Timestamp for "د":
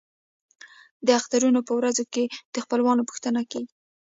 1.05-1.07, 2.53-2.55